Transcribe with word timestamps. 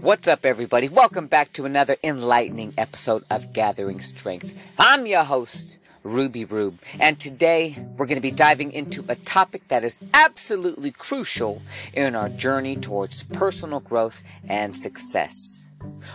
What's 0.00 0.28
up, 0.28 0.46
everybody? 0.46 0.88
Welcome 0.88 1.26
back 1.26 1.52
to 1.54 1.64
another 1.64 1.96
enlightening 2.04 2.72
episode 2.78 3.24
of 3.30 3.52
Gathering 3.52 3.98
Strength. 3.98 4.56
I'm 4.78 5.06
your 5.06 5.24
host, 5.24 5.78
Ruby 6.04 6.44
Rube, 6.44 6.78
and 7.00 7.18
today 7.18 7.84
we're 7.96 8.06
going 8.06 8.14
to 8.14 8.22
be 8.22 8.30
diving 8.30 8.70
into 8.70 9.04
a 9.08 9.16
topic 9.16 9.66
that 9.66 9.82
is 9.82 10.00
absolutely 10.14 10.92
crucial 10.92 11.62
in 11.92 12.14
our 12.14 12.28
journey 12.28 12.76
towards 12.76 13.24
personal 13.24 13.80
growth 13.80 14.22
and 14.48 14.76
success. 14.76 15.68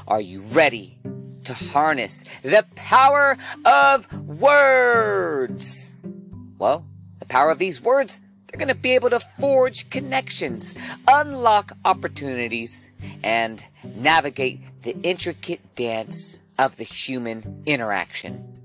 Are 0.07 0.21
you 0.21 0.43
ready 0.43 0.97
to 1.43 1.54
harness 1.54 2.24
the 2.42 2.65
power 2.75 3.36
of 3.65 4.07
words? 4.25 5.93
Well, 6.57 6.86
the 7.20 7.25
power 7.25 7.52
of 7.52 7.60
these 7.60 7.82
words 7.82 8.21
they're 8.54 8.60
going 8.60 8.76
to 8.76 8.80
be 8.80 8.94
able 8.94 9.10
to 9.10 9.20
forge 9.20 9.89
connections, 9.89 10.75
unlock 11.07 11.71
opportunities, 11.84 12.92
and 13.24 13.66
navigate 13.96 14.60
the 14.84 14.96
intricate 15.02 15.74
dance 15.75 16.44
of 16.60 16.78
the 16.78 16.84
human 16.84 17.64
interaction. 17.66 18.61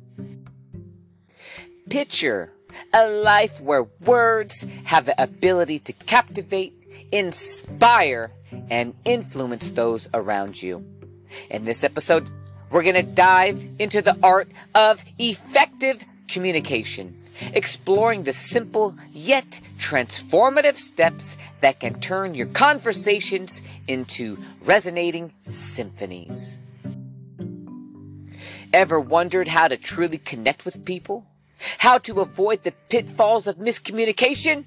Picture 1.88 2.52
a 2.92 3.08
life 3.08 3.62
where 3.62 3.84
words 4.04 4.66
have 4.84 5.06
the 5.06 5.22
ability 5.22 5.78
to 5.78 5.94
captivate, 5.94 6.74
inspire, 7.10 8.30
and 8.68 8.92
influence 9.06 9.70
those 9.70 10.06
around 10.12 10.62
you. 10.62 10.84
In 11.48 11.64
this 11.64 11.82
episode, 11.82 12.30
we're 12.70 12.82
going 12.82 12.94
to 12.94 13.02
dive 13.02 13.66
into 13.78 14.02
the 14.02 14.18
art 14.22 14.50
of 14.74 15.02
effective 15.18 16.04
communication 16.28 17.16
exploring 17.52 18.24
the 18.24 18.32
simple 18.32 18.96
yet 19.12 19.60
transformative 19.78 20.76
steps 20.76 21.36
that 21.60 21.80
can 21.80 22.00
turn 22.00 22.34
your 22.34 22.46
conversations 22.48 23.62
into 23.86 24.38
resonating 24.62 25.32
symphonies. 25.44 26.58
Ever 28.72 29.00
wondered 29.00 29.48
how 29.48 29.68
to 29.68 29.76
truly 29.76 30.18
connect 30.18 30.64
with 30.64 30.84
people? 30.84 31.26
How 31.78 31.98
to 31.98 32.20
avoid 32.20 32.62
the 32.62 32.72
pitfalls 32.88 33.46
of 33.46 33.56
miscommunication? 33.56 34.64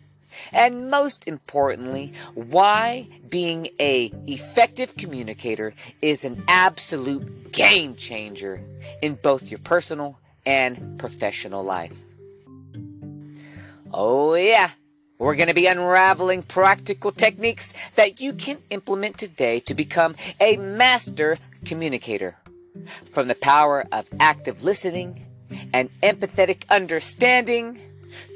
And 0.51 0.89
most 0.89 1.27
importantly, 1.27 2.13
why 2.33 3.07
being 3.29 3.69
a 3.79 4.11
effective 4.27 4.95
communicator 4.95 5.73
is 6.01 6.25
an 6.25 6.43
absolute 6.47 7.51
game 7.51 7.95
changer 7.95 8.63
in 9.01 9.15
both 9.15 9.51
your 9.51 9.59
personal 9.59 10.17
and 10.45 10.97
professional 10.97 11.63
life. 11.63 12.10
Oh, 13.93 14.35
yeah. 14.35 14.71
We're 15.17 15.35
going 15.35 15.49
to 15.49 15.53
be 15.53 15.67
unraveling 15.67 16.43
practical 16.43 17.11
techniques 17.11 17.73
that 17.95 18.19
you 18.21 18.33
can 18.33 18.57
implement 18.69 19.17
today 19.17 19.59
to 19.61 19.73
become 19.73 20.15
a 20.39 20.57
master 20.57 21.37
communicator. 21.65 22.37
From 23.11 23.27
the 23.27 23.35
power 23.35 23.85
of 23.91 24.07
active 24.19 24.63
listening 24.63 25.25
and 25.73 25.89
empathetic 26.01 26.67
understanding 26.69 27.79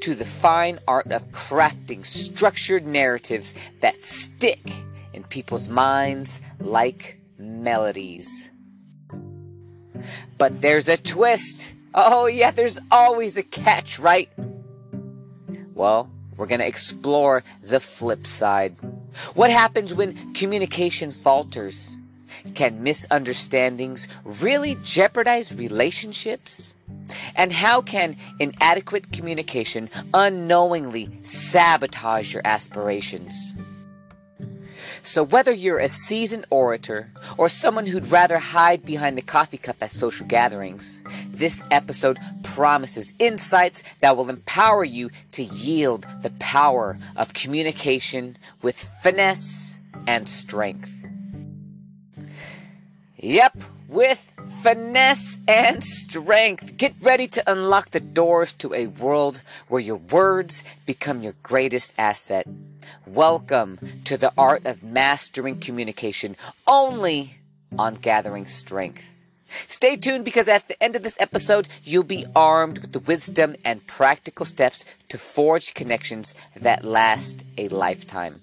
to 0.00 0.14
the 0.14 0.24
fine 0.24 0.78
art 0.86 1.10
of 1.10 1.22
crafting 1.30 2.04
structured 2.04 2.86
narratives 2.86 3.54
that 3.80 4.02
stick 4.02 4.60
in 5.12 5.24
people's 5.24 5.68
minds 5.68 6.40
like 6.60 7.18
melodies. 7.38 8.50
But 10.38 10.60
there's 10.60 10.88
a 10.88 10.96
twist. 10.98 11.72
Oh, 11.94 12.26
yeah, 12.26 12.50
there's 12.50 12.78
always 12.90 13.38
a 13.38 13.42
catch, 13.42 13.98
right? 13.98 14.28
Well, 15.76 16.08
we're 16.38 16.46
going 16.46 16.60
to 16.60 16.66
explore 16.66 17.44
the 17.62 17.80
flip 17.80 18.26
side. 18.26 18.74
What 19.34 19.50
happens 19.50 19.92
when 19.92 20.32
communication 20.32 21.12
falters? 21.12 21.94
Can 22.54 22.82
misunderstandings 22.82 24.08
really 24.24 24.78
jeopardize 24.82 25.54
relationships? 25.54 26.72
And 27.34 27.52
how 27.52 27.82
can 27.82 28.16
inadequate 28.38 29.12
communication 29.12 29.90
unknowingly 30.14 31.10
sabotage 31.22 32.32
your 32.32 32.42
aspirations? 32.46 33.52
So, 35.06 35.22
whether 35.22 35.52
you're 35.52 35.78
a 35.78 35.88
seasoned 35.88 36.46
orator 36.50 37.12
or 37.38 37.48
someone 37.48 37.86
who'd 37.86 38.10
rather 38.10 38.38
hide 38.38 38.84
behind 38.84 39.16
the 39.16 39.22
coffee 39.22 39.56
cup 39.56 39.76
at 39.80 39.92
social 39.92 40.26
gatherings, 40.26 41.00
this 41.28 41.62
episode 41.70 42.18
promises 42.42 43.12
insights 43.20 43.84
that 44.00 44.16
will 44.16 44.28
empower 44.28 44.82
you 44.82 45.10
to 45.30 45.44
yield 45.44 46.08
the 46.22 46.30
power 46.40 46.98
of 47.14 47.34
communication 47.34 48.36
with 48.62 48.76
finesse 49.00 49.78
and 50.08 50.28
strength. 50.28 51.06
Yep, 53.16 53.58
with 53.88 54.30
finesse 54.62 55.38
and 55.46 55.82
strength. 55.82 56.76
Get 56.76 56.94
ready 57.00 57.28
to 57.28 57.50
unlock 57.50 57.90
the 57.90 58.00
doors 58.00 58.52
to 58.54 58.74
a 58.74 58.86
world 58.86 59.42
where 59.68 59.80
your 59.80 59.96
words 59.96 60.64
become 60.86 61.22
your 61.22 61.34
greatest 61.42 61.94
asset. 61.96 62.46
Welcome 63.06 63.78
to 64.04 64.16
the 64.16 64.32
art 64.36 64.66
of 64.66 64.82
mastering 64.82 65.60
communication 65.60 66.36
only 66.66 67.38
on 67.78 67.94
Gathering 67.96 68.46
Strength. 68.46 69.16
Stay 69.68 69.96
tuned 69.96 70.24
because 70.24 70.48
at 70.48 70.66
the 70.68 70.82
end 70.82 70.96
of 70.96 71.02
this 71.02 71.16
episode, 71.20 71.68
you'll 71.84 72.02
be 72.02 72.26
armed 72.34 72.78
with 72.78 72.92
the 72.92 72.98
wisdom 72.98 73.54
and 73.64 73.86
practical 73.86 74.44
steps 74.44 74.84
to 75.08 75.18
forge 75.18 75.74
connections 75.74 76.34
that 76.56 76.84
last 76.84 77.44
a 77.56 77.68
lifetime. 77.68 78.40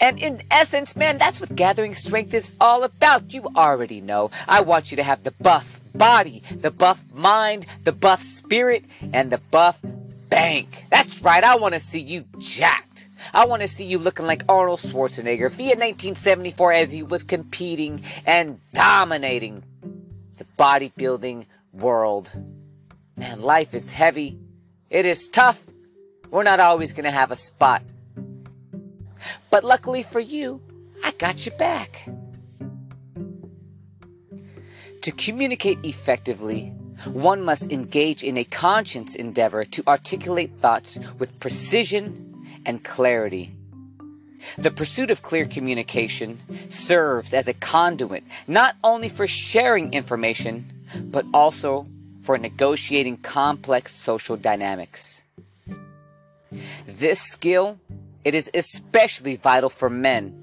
And 0.00 0.18
in 0.18 0.42
essence, 0.50 0.96
man, 0.96 1.18
that's 1.18 1.40
what 1.40 1.54
gathering 1.54 1.94
strength 1.94 2.34
is 2.34 2.54
all 2.60 2.82
about. 2.84 3.32
You 3.32 3.46
already 3.56 4.00
know. 4.00 4.30
I 4.48 4.60
want 4.60 4.90
you 4.90 4.96
to 4.96 5.02
have 5.02 5.24
the 5.24 5.32
buff 5.32 5.80
body, 5.94 6.42
the 6.50 6.70
buff 6.70 7.04
mind, 7.12 7.66
the 7.84 7.92
buff 7.92 8.22
spirit, 8.22 8.84
and 9.12 9.30
the 9.30 9.38
buff 9.50 9.80
bank. 10.28 10.86
That's 10.90 11.22
right. 11.22 11.42
I 11.42 11.56
want 11.56 11.74
to 11.74 11.80
see 11.80 12.00
you 12.00 12.24
jacked. 12.38 13.08
I 13.32 13.46
want 13.46 13.62
to 13.62 13.68
see 13.68 13.84
you 13.84 13.98
looking 13.98 14.26
like 14.26 14.44
Arnold 14.48 14.80
Schwarzenegger 14.80 15.50
via 15.50 15.70
1974 15.70 16.72
as 16.72 16.92
he 16.92 17.02
was 17.02 17.22
competing 17.22 18.02
and 18.24 18.60
dominating 18.72 19.62
the 20.36 20.44
bodybuilding 20.58 21.46
world. 21.72 22.32
Man, 23.16 23.40
life 23.40 23.74
is 23.74 23.90
heavy. 23.90 24.38
It 24.90 25.06
is 25.06 25.28
tough. 25.28 25.62
We're 26.30 26.42
not 26.42 26.60
always 26.60 26.92
going 26.92 27.04
to 27.04 27.10
have 27.10 27.30
a 27.30 27.36
spot. 27.36 27.82
But 29.50 29.64
luckily 29.64 30.02
for 30.02 30.20
you, 30.20 30.60
I 31.04 31.12
got 31.12 31.46
you 31.46 31.52
back. 31.52 32.08
To 35.02 35.12
communicate 35.12 35.78
effectively, 35.84 36.72
one 37.12 37.42
must 37.42 37.70
engage 37.70 38.24
in 38.24 38.36
a 38.36 38.44
conscious 38.44 39.14
endeavor 39.14 39.64
to 39.64 39.82
articulate 39.86 40.58
thoughts 40.58 40.98
with 41.18 41.38
precision 41.38 42.44
and 42.64 42.82
clarity. 42.82 43.54
The 44.58 44.70
pursuit 44.70 45.10
of 45.10 45.22
clear 45.22 45.46
communication 45.46 46.40
serves 46.68 47.34
as 47.34 47.48
a 47.48 47.54
conduit 47.54 48.24
not 48.46 48.76
only 48.82 49.08
for 49.08 49.26
sharing 49.26 49.92
information, 49.92 50.72
but 50.96 51.26
also 51.34 51.86
for 52.22 52.38
negotiating 52.38 53.18
complex 53.18 53.94
social 53.94 54.36
dynamics. 54.36 55.22
This 56.86 57.20
skill, 57.20 57.78
it 58.26 58.34
is 58.34 58.50
especially 58.54 59.36
vital 59.36 59.70
for 59.70 59.88
men 59.88 60.34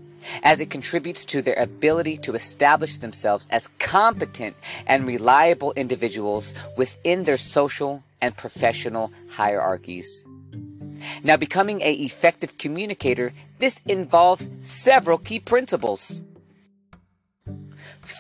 as 0.42 0.62
it 0.62 0.70
contributes 0.70 1.26
to 1.26 1.42
their 1.42 1.56
ability 1.56 2.16
to 2.16 2.34
establish 2.34 2.96
themselves 2.96 3.46
as 3.52 3.68
competent 3.78 4.56
and 4.88 5.06
reliable 5.06 5.74
individuals 5.74 6.54
within 6.78 7.26
their 7.26 7.36
social 7.36 8.02
and 8.22 8.38
professional 8.38 9.12
hierarchies. 9.32 10.26
Now, 11.26 11.36
becoming 11.36 11.82
a 11.82 11.92
effective 11.92 12.58
communicator, 12.58 13.34
this 13.60 13.82
involves 13.86 14.50
several 14.62 15.18
key 15.18 15.42
principles. 15.42 16.22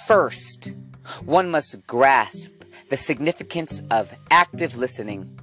First, 0.05 0.73
one 1.23 1.49
must 1.49 1.87
grasp 1.87 2.51
the 2.89 2.97
significance 2.97 3.81
of 3.89 4.13
active 4.29 4.75
listening, 4.75 5.39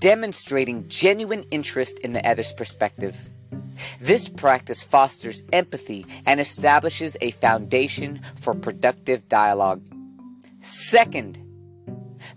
demonstrating 0.00 0.88
genuine 0.88 1.44
interest 1.52 2.00
in 2.00 2.12
the 2.12 2.28
other's 2.28 2.52
perspective. 2.52 3.28
This 4.00 4.28
practice 4.28 4.82
fosters 4.82 5.42
empathy 5.52 6.06
and 6.26 6.40
establishes 6.40 7.16
a 7.20 7.30
foundation 7.32 8.20
for 8.36 8.54
productive 8.54 9.28
dialogue. 9.28 9.82
Second, 10.60 11.38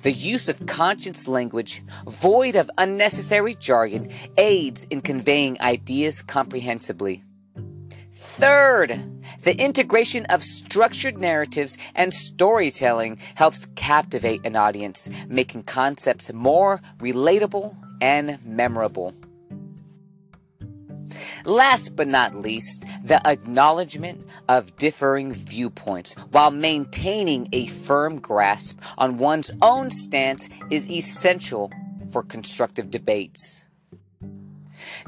the 0.02 0.12
use 0.12 0.50
of 0.50 0.66
conscious 0.66 1.28
language, 1.28 1.84
void 2.08 2.56
of 2.56 2.70
unnecessary 2.78 3.56
jargon, 3.56 4.10
aids 4.38 4.86
in 4.86 5.02
conveying 5.02 5.60
ideas 5.62 6.22
comprehensibly. 6.22 7.24
Third, 8.14 9.02
the 9.44 9.58
integration 9.58 10.26
of 10.26 10.44
structured 10.44 11.18
narratives 11.18 11.78
and 11.94 12.14
storytelling 12.14 13.18
helps 13.36 13.68
captivate 13.76 14.46
an 14.46 14.56
audience, 14.56 15.10
making 15.28 15.64
concepts 15.64 16.32
more 16.34 16.82
relatable 17.00 17.76
and 18.02 18.40
memorable. 18.46 19.14
Last 21.46 21.96
but 21.96 22.08
not 22.08 22.36
least, 22.36 22.86
the 23.04 23.26
acknowledgement 23.28 24.26
of 24.48 24.76
differing 24.78 25.34
viewpoints 25.34 26.14
while 26.32 26.52
maintaining 26.52 27.50
a 27.52 27.68
firm 27.68 28.20
grasp 28.20 28.80
on 28.98 29.18
one's 29.18 29.52
own 29.62 29.92
stance 29.92 30.50
is 30.70 30.90
essential 30.90 31.72
for 32.12 32.24
constructive 32.24 32.90
debates. 32.90 33.64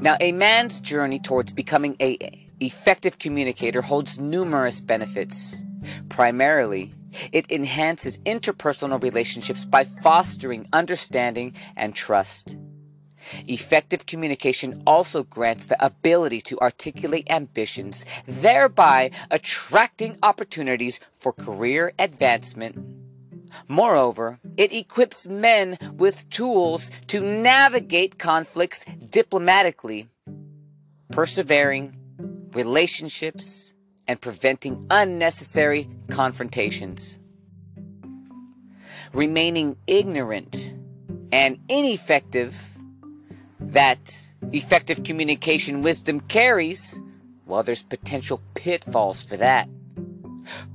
Now, 0.00 0.16
a 0.20 0.32
man's 0.32 0.80
journey 0.80 1.18
towards 1.18 1.52
becoming 1.52 1.96
a 2.00 2.16
effective 2.60 3.18
communicator 3.18 3.82
holds 3.82 4.18
numerous 4.18 4.80
benefits. 4.80 5.62
Primarily, 6.08 6.92
it 7.32 7.50
enhances 7.50 8.18
interpersonal 8.18 9.02
relationships 9.02 9.64
by 9.64 9.84
fostering 9.84 10.68
understanding 10.72 11.54
and 11.76 11.94
trust. 11.94 12.56
Effective 13.46 14.06
communication 14.06 14.82
also 14.86 15.22
grants 15.22 15.64
the 15.64 15.84
ability 15.84 16.40
to 16.42 16.58
articulate 16.60 17.26
ambitions, 17.30 18.04
thereby 18.26 19.10
attracting 19.30 20.18
opportunities 20.22 21.00
for 21.16 21.32
career 21.32 21.92
advancement. 21.98 22.78
Moreover, 23.66 24.40
it 24.56 24.72
equips 24.72 25.26
men 25.26 25.78
with 25.94 26.28
tools 26.30 26.90
to 27.08 27.20
navigate 27.20 28.18
conflicts 28.18 28.84
diplomatically, 29.08 30.08
persevering 31.10 31.96
relationships, 32.52 33.72
and 34.06 34.20
preventing 34.20 34.86
unnecessary 34.90 35.88
confrontations. 36.10 37.18
Remaining 39.12 39.76
ignorant 39.86 40.74
and 41.30 41.58
ineffective 41.68 42.77
that 43.60 44.28
effective 44.52 45.04
communication 45.04 45.82
wisdom 45.82 46.20
carries, 46.20 47.00
well, 47.46 47.62
there's 47.62 47.82
potential 47.82 48.40
pitfalls 48.54 49.22
for 49.22 49.36
that. 49.36 49.68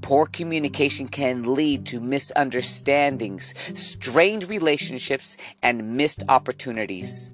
Poor 0.02 0.26
communication 0.26 1.08
can 1.08 1.56
lead 1.56 1.86
to 1.88 2.00
misunderstandings, 2.00 3.54
strained 3.74 4.48
relationships, 4.50 5.38
and 5.62 5.98
missed 5.98 6.24
opportunities. 6.30 7.32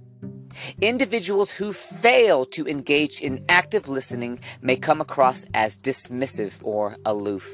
Individuals 0.82 1.52
who 1.52 1.72
fail 1.74 2.46
to 2.46 2.68
engage 2.68 3.22
in 3.22 3.44
active 3.50 3.88
listening 3.88 4.40
may 4.62 4.76
come 4.76 5.00
across 5.00 5.46
as 5.54 5.78
dismissive 5.78 6.54
or 6.64 6.98
aloof, 7.06 7.50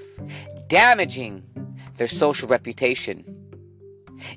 damaging 0.68 1.44
their 1.97 2.07
social 2.07 2.47
reputation. 2.47 3.44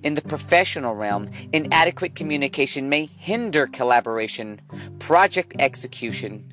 In 0.03 0.15
the 0.15 0.23
professional 0.23 0.95
realm, 0.95 1.31
inadequate 1.53 2.15
communication 2.15 2.89
may 2.89 3.07
hinder 3.07 3.67
collaboration, 3.67 4.61
project 4.99 5.55
execution, 5.59 6.45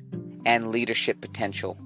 and 0.44 0.70
leadership 0.70 1.20
potential. 1.20 1.78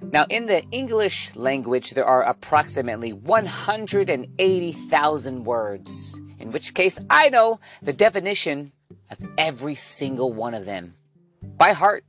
Now, 0.00 0.26
in 0.28 0.46
the 0.46 0.64
English 0.70 1.36
language, 1.36 1.92
there 1.92 2.04
are 2.04 2.22
approximately 2.22 3.12
180,000 3.12 5.44
words 5.44 6.18
in 6.42 6.50
which 6.50 6.74
case 6.74 6.98
I 7.08 7.30
know 7.30 7.60
the 7.80 7.92
definition 7.92 8.72
of 9.10 9.18
every 9.38 9.74
single 9.74 10.32
one 10.32 10.54
of 10.54 10.66
them 10.66 10.94
by 11.42 11.72
heart. 11.72 12.04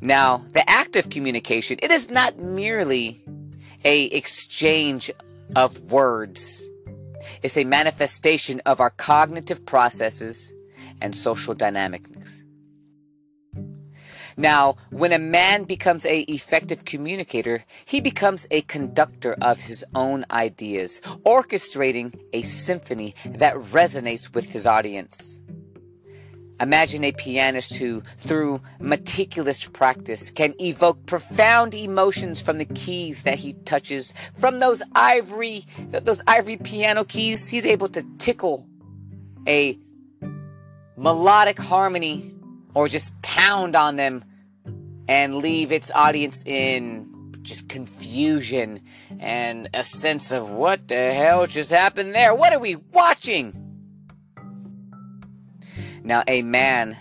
Now, 0.00 0.44
the 0.52 0.68
act 0.68 0.96
of 0.96 1.08
communication, 1.08 1.78
it 1.82 1.90
is 1.90 2.10
not 2.10 2.38
merely 2.38 3.24
a 3.88 4.02
exchange 4.02 5.10
of 5.56 5.80
words. 5.90 6.62
It's 7.42 7.56
a 7.56 7.64
manifestation 7.64 8.60
of 8.66 8.80
our 8.80 8.90
cognitive 8.90 9.64
processes 9.64 10.52
and 11.00 11.16
social 11.16 11.54
dynamics. 11.54 12.44
Now, 14.36 14.76
when 14.90 15.12
a 15.14 15.18
man 15.18 15.64
becomes 15.64 16.04
a 16.04 16.20
effective 16.20 16.84
communicator, 16.84 17.64
he 17.86 18.00
becomes 18.00 18.46
a 18.50 18.60
conductor 18.60 19.34
of 19.40 19.58
his 19.58 19.86
own 19.94 20.26
ideas, 20.30 21.00
orchestrating 21.24 22.14
a 22.34 22.42
symphony 22.42 23.14
that 23.24 23.54
resonates 23.54 24.34
with 24.34 24.50
his 24.50 24.66
audience. 24.66 25.40
Imagine 26.60 27.04
a 27.04 27.12
pianist 27.12 27.76
who, 27.76 28.02
through 28.18 28.60
meticulous 28.80 29.64
practice, 29.64 30.30
can 30.30 30.54
evoke 30.60 31.06
profound 31.06 31.74
emotions 31.74 32.42
from 32.42 32.58
the 32.58 32.64
keys 32.64 33.22
that 33.22 33.38
he 33.38 33.52
touches. 33.64 34.12
From 34.34 34.58
those 34.58 34.82
ivory, 34.94 35.64
those 35.90 36.22
ivory 36.26 36.56
piano 36.56 37.04
keys, 37.04 37.48
he's 37.48 37.64
able 37.64 37.88
to 37.90 38.02
tickle 38.18 38.66
a 39.46 39.78
melodic 40.96 41.58
harmony 41.58 42.34
or 42.74 42.88
just 42.88 43.20
pound 43.22 43.76
on 43.76 43.96
them 43.96 44.24
and 45.06 45.36
leave 45.36 45.70
its 45.70 45.90
audience 45.92 46.44
in 46.44 47.08
just 47.42 47.68
confusion 47.68 48.80
and 49.20 49.70
a 49.72 49.82
sense 49.84 50.32
of 50.32 50.50
what 50.50 50.88
the 50.88 51.12
hell 51.12 51.46
just 51.46 51.70
happened 51.70 52.14
there? 52.14 52.34
What 52.34 52.52
are 52.52 52.58
we 52.58 52.76
watching? 52.76 53.67
Now, 56.08 56.24
a 56.26 56.40
man 56.40 56.96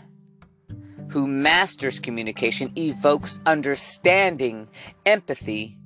who 1.12 1.28
masters 1.28 1.98
communication 1.98 2.74
evokes 2.78 3.40
understanding, 3.46 4.68
empathy, 5.06 5.78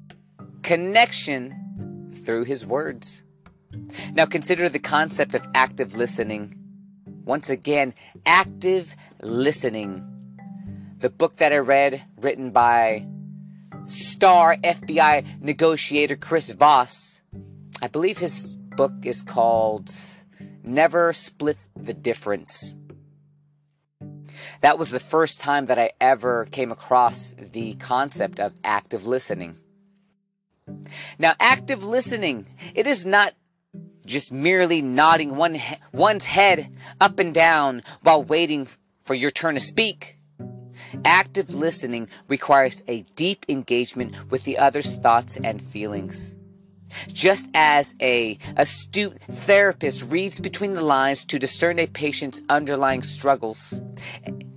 connection 0.63 2.11
through 2.25 2.45
his 2.45 2.65
words. 2.65 3.21
Now, 4.15 4.25
consider 4.25 4.69
the 4.69 4.79
concept 4.79 5.35
of 5.35 5.47
active 5.53 5.95
listening. 5.95 6.55
Once 7.23 7.51
again, 7.51 7.93
active 8.25 8.95
listening 9.21 10.03
the 10.97 11.11
book 11.11 11.35
that 11.37 11.53
I 11.53 11.57
read, 11.57 12.03
written 12.17 12.49
by 12.49 13.05
star 13.85 14.57
FBI 14.63 15.41
negotiator 15.41 16.15
Chris 16.15 16.49
Voss, 16.49 17.21
I 17.83 17.87
believe 17.87 18.17
his 18.17 18.55
book 18.55 18.93
is 19.03 19.21
called 19.21 19.91
Never 20.63 21.13
Split 21.13 21.57
the 21.75 21.93
Difference. 21.93 22.75
That 24.61 24.77
was 24.79 24.89
the 24.89 24.99
first 24.99 25.39
time 25.39 25.65
that 25.67 25.79
I 25.79 25.91
ever 25.99 26.45
came 26.51 26.71
across 26.71 27.33
the 27.37 27.75
concept 27.75 28.39
of 28.39 28.53
active 28.63 29.05
listening. 29.05 29.57
Now, 31.19 31.33
active 31.39 31.83
listening, 31.83 32.47
it 32.73 32.87
is 32.87 33.05
not 33.05 33.33
just 34.05 34.31
merely 34.31 34.81
nodding 34.81 35.35
one 35.35 35.59
one's 35.91 36.25
head 36.25 36.69
up 36.99 37.19
and 37.19 37.33
down 37.33 37.83
while 38.01 38.23
waiting 38.23 38.67
for 39.03 39.13
your 39.13 39.31
turn 39.31 39.55
to 39.55 39.61
speak. 39.61 40.17
Active 41.05 41.53
listening 41.53 42.09
requires 42.27 42.83
a 42.87 43.03
deep 43.15 43.45
engagement 43.47 44.15
with 44.29 44.43
the 44.43 44.57
other's 44.57 44.97
thoughts 44.97 45.37
and 45.37 45.61
feelings. 45.61 46.35
Just 47.07 47.49
as 47.53 47.95
a 48.01 48.37
astute 48.57 49.17
therapist 49.29 50.03
reads 50.03 50.39
between 50.39 50.73
the 50.73 50.83
lines 50.83 51.25
to 51.25 51.39
discern 51.39 51.79
a 51.79 51.87
patient's 51.87 52.41
underlying 52.49 53.03
struggles, 53.03 53.81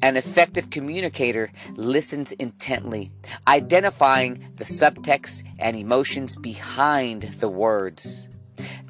an 0.03 0.17
effective 0.17 0.71
communicator 0.71 1.51
listens 1.77 2.33
intently, 2.33 3.11
identifying 3.49 4.53
the 4.57 4.65
subtext 4.65 5.45
and 5.59 5.77
emotions 5.77 6.37
behind 6.37 7.23
the 7.41 7.49
words. 7.49 8.29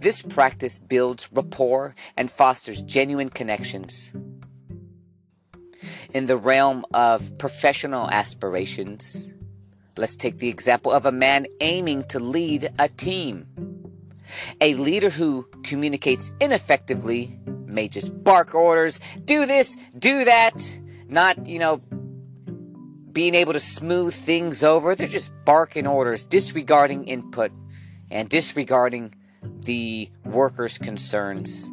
This 0.01 0.23
practice 0.23 0.79
builds 0.79 1.29
rapport 1.33 1.95
and 2.17 2.31
fosters 2.31 2.83
genuine 2.83 3.31
connections 3.31 4.13
in 6.15 6.27
the 6.27 6.37
realm 6.37 6.87
of 6.95 7.37
professional 7.39 8.09
aspirations. 8.11 9.34
Let's 9.97 10.17
take 10.17 10.39
the 10.39 10.49
example 10.49 10.93
of 10.93 11.07
a 11.07 11.13
man 11.13 11.47
aiming 11.61 12.05
to 12.05 12.19
lead 12.19 12.71
a 12.79 12.89
team. 12.89 13.47
A 14.61 14.75
leader 14.75 15.11
who 15.11 15.47
communicates 15.63 16.33
ineffectively 16.41 17.39
may 17.47 17.89
just 17.89 18.25
bark 18.25 18.55
orders, 18.55 18.99
do 19.25 19.47
this, 19.47 19.77
do 19.97 20.25
that, 20.25 20.79
not, 21.09 21.47
you 21.47 21.59
know, 21.59 21.81
being 23.13 23.37
able 23.37 23.53
to 23.53 23.61
smooth 23.61 24.13
things 24.13 24.65
over. 24.65 24.95
They're 24.97 25.07
just 25.07 25.33
barking 25.45 25.87
orders, 25.87 26.25
disregarding 26.25 27.05
input 27.05 27.53
and 28.11 28.29
disregarding 28.29 29.15
the 29.43 30.11
workers' 30.25 30.79
concerns. 30.79 31.71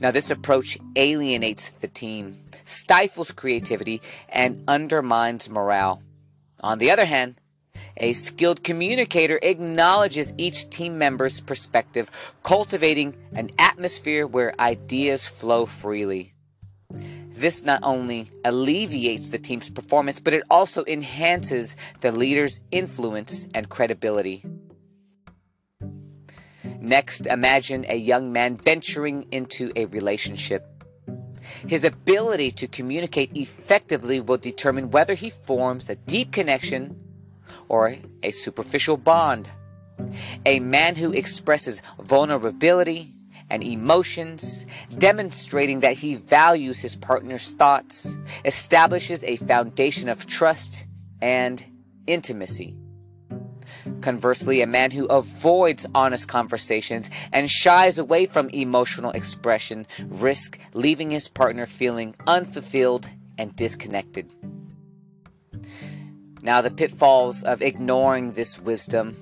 Now, 0.00 0.10
this 0.10 0.30
approach 0.30 0.78
alienates 0.96 1.68
the 1.68 1.88
team, 1.88 2.38
stifles 2.64 3.32
creativity, 3.32 4.00
and 4.28 4.62
undermines 4.68 5.50
morale. 5.50 6.02
On 6.64 6.78
the 6.78 6.90
other 6.90 7.04
hand, 7.04 7.34
a 7.98 8.14
skilled 8.14 8.64
communicator 8.64 9.38
acknowledges 9.42 10.32
each 10.38 10.70
team 10.70 10.96
member's 10.96 11.38
perspective, 11.38 12.10
cultivating 12.42 13.14
an 13.34 13.50
atmosphere 13.58 14.26
where 14.26 14.58
ideas 14.58 15.28
flow 15.28 15.66
freely. 15.66 16.32
This 17.28 17.64
not 17.64 17.80
only 17.82 18.30
alleviates 18.46 19.28
the 19.28 19.36
team's 19.38 19.68
performance, 19.68 20.20
but 20.20 20.32
it 20.32 20.42
also 20.50 20.84
enhances 20.86 21.76
the 22.00 22.10
leader's 22.10 22.60
influence 22.70 23.46
and 23.54 23.68
credibility. 23.68 24.42
Next, 26.80 27.26
imagine 27.26 27.84
a 27.90 27.96
young 27.96 28.32
man 28.32 28.56
venturing 28.56 29.26
into 29.30 29.70
a 29.76 29.84
relationship. 29.84 30.73
His 31.66 31.84
ability 31.84 32.50
to 32.52 32.66
communicate 32.66 33.36
effectively 33.36 34.20
will 34.20 34.36
determine 34.36 34.90
whether 34.90 35.14
he 35.14 35.30
forms 35.30 35.90
a 35.90 35.96
deep 35.96 36.32
connection 36.32 37.00
or 37.68 37.96
a 38.22 38.30
superficial 38.30 38.96
bond. 38.96 39.48
A 40.44 40.60
man 40.60 40.96
who 40.96 41.12
expresses 41.12 41.82
vulnerability 42.00 43.14
and 43.50 43.62
emotions, 43.62 44.66
demonstrating 44.98 45.80
that 45.80 45.98
he 45.98 46.14
values 46.14 46.80
his 46.80 46.96
partner's 46.96 47.50
thoughts, 47.52 48.16
establishes 48.44 49.22
a 49.24 49.36
foundation 49.36 50.08
of 50.08 50.26
trust 50.26 50.86
and 51.20 51.64
intimacy. 52.06 52.74
Conversely, 54.00 54.60
a 54.60 54.66
man 54.66 54.90
who 54.90 55.06
avoids 55.06 55.86
honest 55.94 56.28
conversations 56.28 57.10
and 57.32 57.50
shies 57.50 57.98
away 57.98 58.26
from 58.26 58.48
emotional 58.50 59.10
expression 59.10 59.86
risks 60.06 60.58
leaving 60.72 61.10
his 61.10 61.28
partner 61.28 61.66
feeling 61.66 62.14
unfulfilled 62.26 63.08
and 63.38 63.54
disconnected. 63.56 64.30
Now, 66.42 66.60
the 66.60 66.70
pitfalls 66.70 67.42
of 67.42 67.62
ignoring 67.62 68.32
this 68.32 68.58
wisdom, 68.58 69.16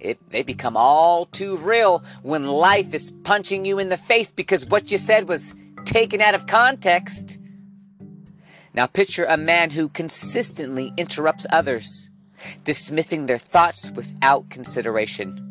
it, 0.00 0.18
they 0.30 0.42
become 0.42 0.76
all 0.76 1.26
too 1.26 1.56
real 1.56 2.04
when 2.22 2.46
life 2.46 2.92
is 2.92 3.12
punching 3.24 3.64
you 3.64 3.78
in 3.78 3.88
the 3.88 3.96
face 3.96 4.32
because 4.32 4.66
what 4.66 4.90
you 4.90 4.98
said 4.98 5.28
was 5.28 5.54
taken 5.84 6.20
out 6.20 6.34
of 6.34 6.46
context. 6.46 7.38
Now, 8.74 8.86
picture 8.86 9.24
a 9.24 9.36
man 9.36 9.70
who 9.70 9.88
consistently 9.88 10.92
interrupts 10.96 11.46
others 11.50 12.07
dismissing 12.64 13.26
their 13.26 13.38
thoughts 13.38 13.90
without 13.90 14.48
consideration. 14.50 15.44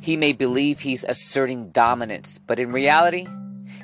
He 0.00 0.16
may 0.16 0.32
believe 0.32 0.80
he's 0.80 1.04
asserting 1.04 1.70
dominance, 1.70 2.38
but 2.38 2.58
in 2.58 2.72
reality, 2.72 3.26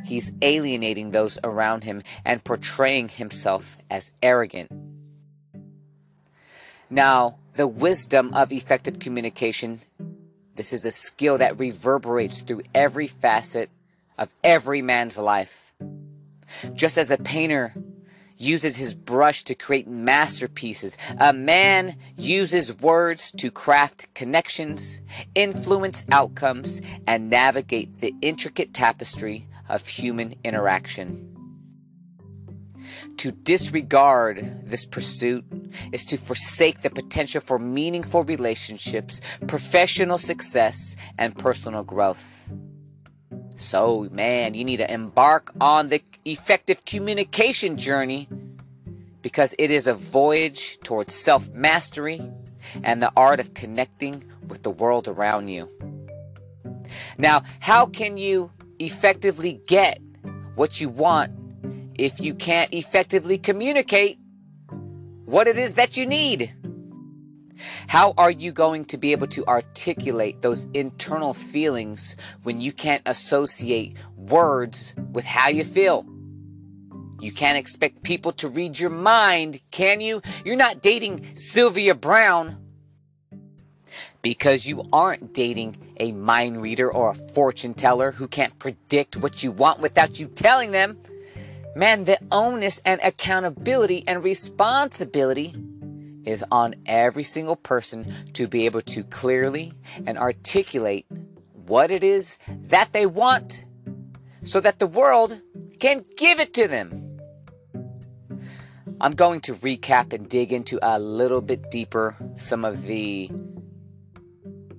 he's 0.05 0.33
alienating 0.43 1.11
those 1.11 1.39
around 1.45 1.85
him 1.85 2.03
and 2.25 2.43
portraying 2.43 3.09
himself 3.09 3.77
as 3.91 4.13
arrogant. 4.23 4.71
Now, 6.91 7.39
the 7.57 7.67
wisdom 7.69 8.33
of 8.35 8.53
effective 8.53 8.99
communication, 8.99 9.81
this 10.57 10.73
is 10.73 10.85
a 10.85 10.91
skill 10.91 11.39
that 11.39 11.59
reverberates 11.59 12.41
through 12.41 12.63
every 12.75 13.07
facet 13.07 13.71
of 14.19 14.29
every 14.43 14.83
man's 14.83 15.19
life. 15.19 15.73
Just 16.75 16.99
as 16.99 17.11
a 17.11 17.17
painter 17.17 17.75
uses 18.37 18.77
his 18.77 18.95
brush 18.95 19.45
to 19.45 19.55
create 19.55 19.87
masterpieces. 19.87 20.97
A 21.19 21.33
man 21.33 21.97
uses 22.17 22.79
words 22.81 23.31
to 23.33 23.51
craft 23.51 24.13
connections, 24.15 25.01
influence 25.35 26.05
outcomes, 26.11 26.81
and 27.07 27.31
navigate 27.31 28.01
the 28.01 28.15
intricate 28.21 28.75
tapestry 28.75 29.47
of 29.69 29.87
human 29.87 30.35
interaction. 30.45 31.31
To 33.19 33.31
disregard 33.31 34.69
this 34.69 34.85
pursuit 34.85 35.45
is 35.93 36.05
to 36.07 36.17
forsake 36.17 36.83
the 36.83 36.91
potential 36.91 37.41
for 37.41 37.59
meaningful 37.59 38.25
relationships, 38.25 39.21
professional 39.47 40.19
success, 40.19 40.97
and 41.19 41.37
personal 41.37 41.85
growth. 41.85 42.34
So, 43.57 44.09
man, 44.11 44.55
you 44.55 44.65
need 44.65 44.79
to 44.79 44.93
embark 44.93 45.53
on 45.61 45.89
the 45.89 46.03
effective 46.25 46.85
communication 46.85 47.77
journey 47.77 48.29
because 49.23 49.55
it 49.59 49.71
is 49.71 49.87
a 49.87 49.95
voyage 49.95 50.79
towards 50.81 51.15
self 51.15 51.49
mastery 51.51 52.21
and 52.83 53.03
the 53.03 53.13
art 53.17 53.41
of 53.41 53.55
connecting 53.55 54.25
with 54.49 54.63
the 54.63 54.71
world 54.71 55.09
around 55.09 55.49
you. 55.49 55.69
Now, 57.17 57.43
how 57.61 57.87
can 57.87 58.17
you 58.17 58.51
effectively 58.79 59.61
get 59.67 60.01
what 60.55 60.81
you 60.81 60.89
want 60.89 61.33
if 61.97 62.21
you 62.21 62.35
can't 62.35 62.73
effectively 62.75 63.39
communicate 63.39 64.19
what 65.25 65.47
it 65.47 65.59
is 65.59 65.75
that 65.75 65.97
you 65.97 66.07
need? 66.07 66.53
How 67.89 68.15
are 68.17 68.31
you 68.31 68.53
going 68.53 68.85
to 68.87 68.99
be 68.99 69.13
able 69.13 69.27
to 69.29 69.47
articulate 69.47 70.41
those 70.41 70.67
internal 70.75 71.35
feelings 71.35 72.17
when 72.43 72.61
you 72.61 72.73
can't 72.73 73.03
associate 73.07 73.97
words 74.17 74.95
with 75.13 75.25
how 75.25 75.49
you 75.49 75.65
feel? 75.65 76.07
You 77.21 77.33
can't 77.33 77.57
expect 77.57 78.03
people 78.03 78.33
to 78.33 78.49
read 78.49 78.79
your 78.79 78.91
mind, 78.91 79.61
can 79.71 80.01
you? 80.01 80.21
You're 80.45 80.57
not 80.57 80.83
dating 80.83 81.37
Sylvia 81.37 81.95
Browne 81.95 82.59
because 84.21 84.67
you 84.67 84.85
aren't 84.93 85.33
dating 85.33 85.77
a 86.01 86.13
mind 86.13 86.61
reader 86.61 86.91
or 86.91 87.11
a 87.11 87.33
fortune 87.33 87.75
teller 87.75 88.11
who 88.11 88.29
can't 88.29 88.59
predict 88.59 89.17
what 89.17 89.43
you 89.43 89.53
want 89.53 89.81
without 89.81 90.19
you 90.19 90.27
telling 90.27 90.73
them. 90.73 90.99
Man, 91.77 92.05
the 92.05 92.19
onus 92.31 92.81
and 92.85 93.01
accountability 93.03 94.05
and 94.07 94.23
responsibility 94.23 95.55
is 96.25 96.45
on 96.51 96.75
every 96.87 97.23
single 97.23 97.57
person 97.57 98.13
to 98.35 98.47
be 98.47 98.67
able 98.67 98.81
to 98.83 99.05
clearly 99.05 99.73
and 100.07 100.19
articulate 100.19 101.07
what 101.67 101.91
it 101.91 102.05
is 102.05 102.39
that 102.49 102.93
they 102.93 103.07
want 103.07 103.65
so 104.43 104.61
that 104.61 104.79
the 104.79 104.87
world 104.87 105.41
can 105.81 106.05
give 106.17 106.41
it 106.41 106.53
to 106.55 106.69
them. 106.69 107.19
I'm 109.01 109.13
going 109.13 109.41
to 109.43 109.55
recap 109.55 110.13
and 110.13 110.29
dig 110.29 110.53
into 110.53 110.79
a 110.83 110.99
little 110.99 111.41
bit 111.41 111.71
deeper 111.71 112.17
some 112.37 112.65
of 112.65 112.83
the 112.85 113.31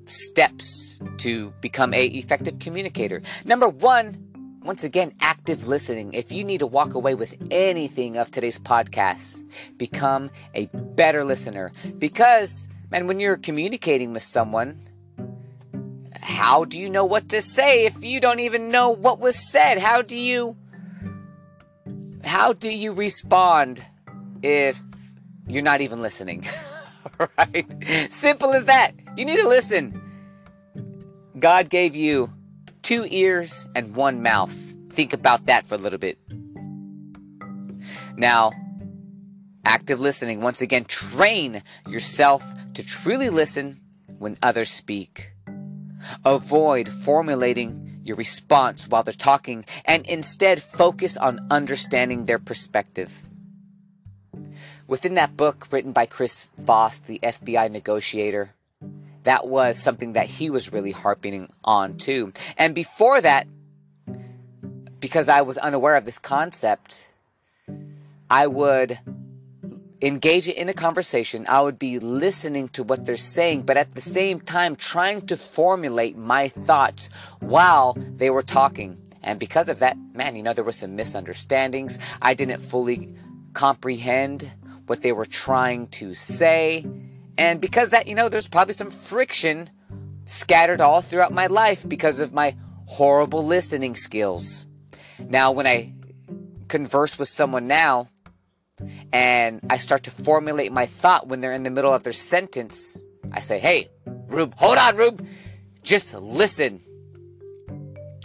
steps 0.06 1.00
to 1.18 1.52
become 1.62 1.94
a 1.94 2.06
effective 2.06 2.60
communicator. 2.60 3.22
Number 3.44 3.68
1, 3.68 4.25
once 4.66 4.84
again, 4.84 5.14
active 5.22 5.68
listening. 5.68 6.12
If 6.14 6.32
you 6.32 6.44
need 6.44 6.58
to 6.58 6.68
walk 6.68 6.96
away 6.96 7.14
with 7.14 7.38
anything 7.52 8.18
of 8.18 8.32
today's 8.32 8.58
podcast, 8.58 9.44
become 9.78 10.32
a 10.56 10.66
better 10.74 11.24
listener. 11.24 11.72
Because, 12.00 12.68
man, 12.90 13.06
when 13.06 13.20
you're 13.20 13.38
communicating 13.38 14.12
with 14.12 14.24
someone, 14.24 14.82
how 16.20 16.66
do 16.66 16.80
you 16.80 16.90
know 16.90 17.06
what 17.06 17.30
to 17.30 17.42
say 17.42 17.86
if 17.86 18.04
you 18.04 18.20
don't 18.20 18.40
even 18.40 18.72
know 18.72 18.90
what 18.90 19.20
was 19.20 19.52
said? 19.52 19.78
How 19.78 20.02
do 20.02 20.18
you 20.18 20.58
how 22.24 22.54
do 22.54 22.72
you 22.72 22.92
respond 22.92 23.86
if 24.42 24.82
you're 25.48 25.62
not 25.62 25.82
even 25.82 26.02
listening? 26.02 26.44
right? 27.38 28.12
Simple 28.12 28.52
as 28.54 28.66
that. 28.66 28.94
You 29.16 29.26
need 29.26 29.38
to 29.38 29.48
listen. 29.48 30.02
God 31.38 31.70
gave 31.70 31.96
you 31.96 32.34
two 32.86 33.08
ears 33.10 33.68
and 33.75 33.96
one 33.96 34.22
mouth. 34.22 34.56
Think 34.89 35.12
about 35.12 35.46
that 35.46 35.65
for 35.65 35.74
a 35.74 35.80
little 35.80 35.98
bit. 35.98 36.20
Now, 38.15 38.51
active 39.65 40.00
listening. 40.00 40.42
Once 40.42 40.62
again, 40.62 40.86
train 40.86 41.63
yourself 41.88 42.44
to 42.75 42.84
truly 42.84 43.32
listen 43.32 43.80
when 44.20 44.38
others 44.44 44.70
speak. 44.70 45.32
Avoid 46.24 46.88
formulating 46.88 48.01
your 48.04 48.18
response 48.18 48.88
while 48.88 49.01
they're 49.01 49.13
talking 49.15 49.65
and 49.86 50.06
instead 50.06 50.62
focus 50.62 51.18
on 51.18 51.48
understanding 51.50 52.25
their 52.25 52.38
perspective. 52.38 53.12
Within 54.88 55.15
that 55.15 55.36
book 55.36 55.68
written 55.72 55.92
by 55.92 56.06
Chris 56.06 56.46
Voss, 56.60 57.00
the 57.00 57.20
FBI 57.24 57.72
negotiator, 57.72 58.51
that 59.25 59.48
was 59.48 59.77
something 59.77 60.13
that 60.13 60.25
he 60.25 60.50
was 60.50 60.72
really 60.72 60.91
harping 60.91 61.51
on 61.63 61.98
too. 61.98 62.34
And 62.58 62.74
before 62.74 63.22
that, 63.22 63.48
because 65.00 65.29
I 65.29 65.41
was 65.41 65.58
unaware 65.58 65.96
of 65.96 66.05
this 66.05 66.17
concept, 66.17 67.05
I 68.29 68.48
would 68.48 68.98
engage 70.01 70.48
in 70.48 70.70
a 70.70 70.74
conversation. 70.74 71.46
I 71.48 71.62
would 71.62 71.77
be 71.79 72.00
listening 72.00 72.70
to 72.70 72.84
what 72.84 73.05
they're 73.05 73.17
saying, 73.17 73.63
but 73.63 73.77
at 73.77 73.96
the 73.96 74.01
same 74.01 74.39
time 74.39 74.75
trying 74.75 75.25
to 75.27 75.38
formulate 75.38 76.17
my 76.17 76.48
thoughts 76.48 77.10
while 77.39 77.98
they 78.17 78.29
were 78.29 78.44
talking. 78.44 78.98
And 79.24 79.39
because 79.39 79.70
of 79.70 79.79
that, 79.79 79.98
man, 80.13 80.36
you 80.36 80.44
know, 80.44 80.53
there 80.53 80.63
were 80.63 80.72
some 80.72 80.96
misunderstandings. 80.96 81.98
I 82.22 82.36
didn't 82.36 82.62
fully 82.62 83.15
comprehend 83.53 84.51
what 84.86 85.01
they 85.01 85.12
were 85.12 85.25
trying 85.25 85.88
to 85.88 86.13
say. 86.13 86.86
And 87.38 87.60
because 87.60 87.89
that, 87.89 88.08
you 88.08 88.15
know, 88.15 88.30
there's 88.30 88.48
probably 88.48 88.74
some 88.74 88.92
friction 88.92 89.70
scattered 90.25 90.82
all 90.82 91.01
throughout 91.01 91.34
my 91.34 91.48
life 91.48 91.88
because 91.88 92.20
of 92.20 92.34
my 92.34 92.56
horrible 92.86 93.46
listening 93.46 93.96
skills. 93.96 94.65
Now, 95.20 95.51
when 95.51 95.68
I 95.68 95.94
converse 96.68 97.18
with 97.20 97.27
someone 97.27 97.68
now 97.68 98.10
and 99.13 99.62
I 99.70 99.77
start 99.77 100.04
to 100.04 100.12
formulate 100.12 100.72
my 100.72 100.86
thought 100.86 101.27
when 101.27 101.42
they're 101.42 101.54
in 101.54 101.63
the 101.63 101.70
middle 101.70 101.94
of 101.94 102.04
their 102.04 102.13
sentence, 102.13 103.01
I 103.32 103.42
say, 103.42 103.60
hey, 103.60 103.89
Rube, 104.27 104.54
hold 104.56 104.77
on, 104.77 104.98
Rube, 104.98 105.25
just 105.84 106.13
listen. 106.13 106.82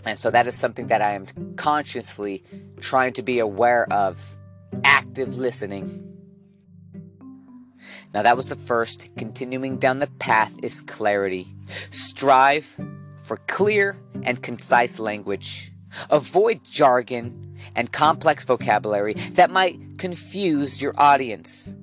And 0.04 0.18
so 0.18 0.30
that 0.30 0.46
is 0.46 0.54
something 0.54 0.86
that 0.86 1.02
I 1.02 1.12
am 1.12 1.26
consciously 1.56 2.42
trying 2.80 3.12
to 3.14 3.22
be 3.22 3.38
aware 3.38 3.90
of 3.92 4.36
active 4.84 5.38
listening. 5.38 6.09
Now, 8.12 8.22
that 8.22 8.36
was 8.36 8.46
the 8.46 8.56
first. 8.56 9.08
Continuing 9.16 9.76
down 9.78 9.98
the 9.98 10.08
path 10.18 10.54
is 10.62 10.82
clarity. 10.82 11.46
Strive 11.90 12.76
for 13.22 13.36
clear 13.46 13.96
and 14.22 14.42
concise 14.42 14.98
language. 14.98 15.72
Avoid 16.10 16.64
jargon 16.64 17.56
and 17.76 17.92
complex 17.92 18.44
vocabulary 18.44 19.14
that 19.32 19.50
might 19.50 19.78
confuse 19.98 20.82
your 20.82 20.94
audience. 20.96 21.74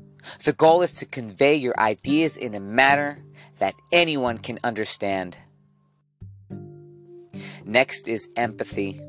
The 0.43 0.53
goal 0.53 0.81
is 0.81 0.93
to 0.96 1.05
convey 1.05 1.55
your 1.55 1.79
ideas 1.79 2.36
in 2.36 2.53
a 2.53 2.60
manner 2.60 3.24
that 3.60 3.75
anyone 3.91 4.38
can 4.38 4.60
understand. 4.63 5.38
Next 7.65 8.07
is 8.07 8.29
empathy. 8.36 9.01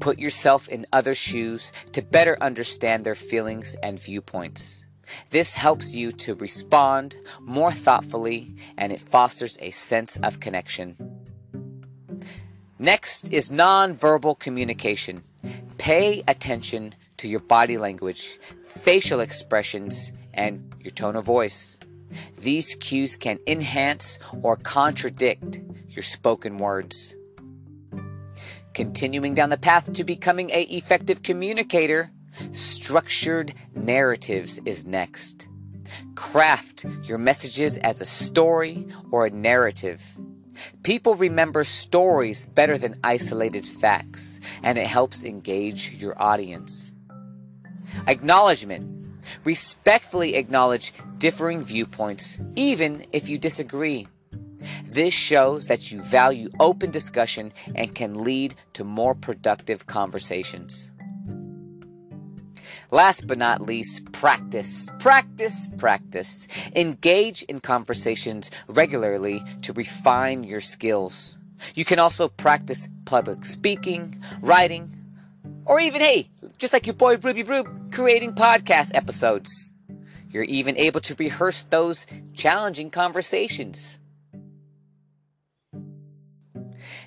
Put 0.00 0.18
yourself 0.18 0.68
in 0.68 0.86
other 0.92 1.14
shoes 1.14 1.72
to 1.92 2.02
better 2.02 2.36
understand 2.40 3.04
their 3.04 3.14
feelings 3.14 3.76
and 3.82 3.98
viewpoints. 3.98 4.82
This 5.30 5.54
helps 5.54 5.92
you 5.92 6.12
to 6.12 6.34
respond 6.34 7.16
more 7.40 7.72
thoughtfully 7.72 8.54
and 8.76 8.92
it 8.92 9.00
fosters 9.00 9.58
a 9.60 9.70
sense 9.70 10.16
of 10.18 10.40
connection. 10.40 10.96
Next 12.78 13.32
is 13.32 13.50
nonverbal 13.50 14.38
communication. 14.38 15.22
Pay 15.78 16.22
attention 16.26 16.94
to 17.18 17.28
your 17.28 17.40
body 17.40 17.76
language, 17.76 18.38
facial 18.64 19.20
expressions, 19.20 20.12
and 20.32 20.74
your 20.80 20.90
tone 20.90 21.16
of 21.16 21.26
voice. 21.26 21.78
These 22.38 22.74
cues 22.76 23.16
can 23.16 23.38
enhance 23.46 24.18
or 24.42 24.56
contradict 24.56 25.60
your 25.88 26.02
spoken 26.02 26.56
words. 26.56 27.14
Continuing 28.72 29.34
down 29.34 29.50
the 29.50 29.58
path 29.58 29.92
to 29.92 30.04
becoming 30.04 30.50
a 30.50 30.62
effective 30.62 31.22
communicator, 31.22 32.10
structured 32.52 33.54
narratives 33.74 34.60
is 34.64 34.86
next. 34.86 35.48
Craft 36.14 36.86
your 37.02 37.18
messages 37.18 37.78
as 37.78 38.00
a 38.00 38.04
story 38.04 38.86
or 39.10 39.26
a 39.26 39.30
narrative. 39.30 40.02
People 40.82 41.14
remember 41.14 41.64
stories 41.64 42.46
better 42.46 42.76
than 42.76 42.98
isolated 43.02 43.66
facts, 43.66 44.40
and 44.62 44.78
it 44.78 44.86
helps 44.86 45.24
engage 45.24 45.92
your 45.92 46.20
audience. 46.20 46.94
Acknowledgement. 48.06 48.98
Respectfully 49.44 50.34
acknowledge 50.34 50.92
differing 51.18 51.62
viewpoints, 51.62 52.40
even 52.56 53.06
if 53.12 53.28
you 53.28 53.38
disagree. 53.38 54.08
This 54.84 55.14
shows 55.14 55.66
that 55.66 55.90
you 55.90 56.02
value 56.02 56.50
open 56.58 56.90
discussion 56.90 57.52
and 57.74 57.94
can 57.94 58.24
lead 58.24 58.54
to 58.74 58.84
more 58.84 59.14
productive 59.14 59.86
conversations. 59.86 60.90
Last 62.92 63.26
but 63.26 63.38
not 63.38 63.60
least, 63.60 64.10
practice. 64.12 64.90
Practice, 64.98 65.68
practice. 65.78 66.48
Engage 66.74 67.42
in 67.44 67.60
conversations 67.60 68.50
regularly 68.66 69.42
to 69.62 69.72
refine 69.72 70.44
your 70.44 70.60
skills. 70.60 71.38
You 71.74 71.84
can 71.84 71.98
also 71.98 72.28
practice 72.28 72.88
public 73.04 73.44
speaking, 73.44 74.22
writing, 74.40 74.96
or 75.66 75.78
even, 75.78 76.00
hey, 76.00 76.30
just 76.58 76.72
like 76.72 76.86
your 76.86 76.94
boy 76.94 77.16
Ruby 77.16 77.42
Rube, 77.42 77.92
creating 77.92 78.34
podcast 78.34 78.90
episodes. 78.94 79.72
You're 80.30 80.44
even 80.44 80.76
able 80.76 81.00
to 81.00 81.14
rehearse 81.16 81.64
those 81.64 82.06
challenging 82.34 82.90
conversations. 82.90 83.98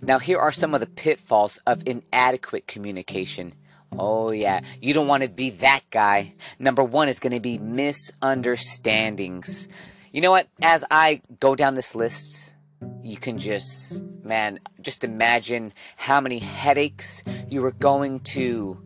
Now, 0.01 0.19
here 0.19 0.39
are 0.39 0.51
some 0.51 0.73
of 0.73 0.81
the 0.81 0.85
pitfalls 0.85 1.59
of 1.65 1.83
inadequate 1.85 2.67
communication. 2.67 3.53
Oh, 3.97 4.31
yeah, 4.31 4.61
you 4.81 4.93
don't 4.93 5.07
want 5.07 5.23
to 5.23 5.29
be 5.29 5.51
that 5.51 5.81
guy. 5.89 6.33
Number 6.59 6.83
one 6.83 7.09
is 7.09 7.19
going 7.19 7.33
to 7.33 7.39
be 7.39 7.57
misunderstandings. 7.57 9.67
You 10.11 10.21
know 10.21 10.31
what? 10.31 10.47
As 10.61 10.85
I 10.91 11.21
go 11.39 11.55
down 11.55 11.75
this 11.75 11.95
list, 11.95 12.53
you 13.01 13.17
can 13.17 13.37
just, 13.37 14.01
man, 14.23 14.59
just 14.81 15.03
imagine 15.03 15.73
how 15.95 16.21
many 16.21 16.39
headaches 16.39 17.23
you 17.49 17.61
were 17.61 17.71
going 17.71 18.19
to 18.21 18.81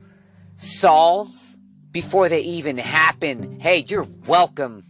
solve 0.58 1.28
before 1.92 2.30
they 2.30 2.42
even 2.42 2.78
happen. 2.78 3.60
Hey, 3.60 3.86
you're 3.88 4.08
welcome. 4.26 4.84